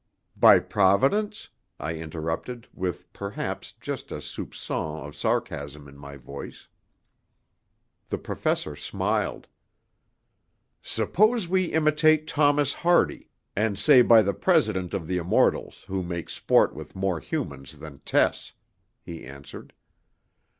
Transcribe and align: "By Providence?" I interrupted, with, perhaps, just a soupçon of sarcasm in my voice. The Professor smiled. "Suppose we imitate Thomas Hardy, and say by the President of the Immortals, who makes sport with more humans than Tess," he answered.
"By 0.35 0.57
Providence?" 0.57 1.49
I 1.79 1.93
interrupted, 1.93 2.67
with, 2.73 3.13
perhaps, 3.13 3.71
just 3.79 4.11
a 4.11 4.15
soupçon 4.19 5.05
of 5.07 5.15
sarcasm 5.15 5.87
in 5.87 5.95
my 5.95 6.17
voice. 6.17 6.67
The 8.09 8.17
Professor 8.17 8.75
smiled. 8.75 9.45
"Suppose 10.81 11.47
we 11.47 11.65
imitate 11.65 12.25
Thomas 12.25 12.73
Hardy, 12.73 13.29
and 13.55 13.77
say 13.77 14.01
by 14.01 14.23
the 14.23 14.33
President 14.33 14.95
of 14.95 15.05
the 15.05 15.17
Immortals, 15.19 15.83
who 15.87 16.01
makes 16.01 16.33
sport 16.33 16.73
with 16.73 16.95
more 16.95 17.19
humans 17.19 17.77
than 17.77 17.99
Tess," 17.99 18.53
he 19.03 19.23
answered. 19.23 19.71